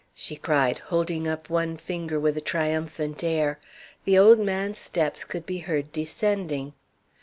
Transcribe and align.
she 0.15 0.35
cried, 0.35 0.79
holding 0.79 1.27
up 1.27 1.47
one 1.47 1.77
finger 1.77 2.19
with 2.19 2.35
a 2.35 2.41
triumphant 2.41 3.23
air. 3.23 3.59
The 4.05 4.17
old 4.17 4.39
man's 4.39 4.79
steps 4.79 5.23
could 5.23 5.45
be 5.45 5.59
heard 5.59 5.91
descending. 5.91 6.73